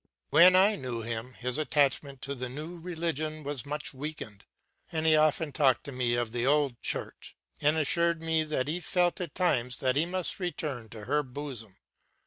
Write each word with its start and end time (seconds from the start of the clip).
When 0.31 0.55
I 0.55 0.75
knew 0.77 1.03
him 1.03 1.33
his 1.33 1.59
attachment 1.59 2.23
to 2.23 2.33
the 2.33 2.49
new 2.49 2.75
religion 2.75 3.43
was 3.43 3.67
much 3.67 3.93
weakened, 3.93 4.45
and 4.91 5.05
he 5.05 5.15
often 5.15 5.51
talked 5.51 5.83
to 5.83 5.91
me 5.91 6.15
of 6.15 6.31
the 6.31 6.43
old 6.43 6.81
Church, 6.81 7.35
and 7.61 7.77
assured 7.77 8.23
me 8.23 8.41
that 8.45 8.67
he 8.67 8.79
felt 8.79 9.21
at 9.21 9.35
times 9.35 9.77
that 9.77 9.95
he 9.95 10.07
must 10.07 10.39
return 10.39 10.89
to 10.89 11.05
her 11.05 11.21
bosom. 11.21 11.77